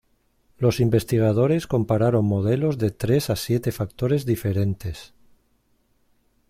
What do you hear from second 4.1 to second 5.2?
diferentes.